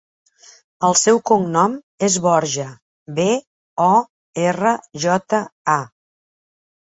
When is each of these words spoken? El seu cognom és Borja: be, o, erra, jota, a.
El 0.85 0.95
seu 1.01 1.19
cognom 1.31 1.73
és 2.07 2.15
Borja: 2.23 2.65
be, 3.19 3.27
o, 3.87 3.91
erra, 4.47 4.71
jota, 5.05 5.43
a. 5.75 5.79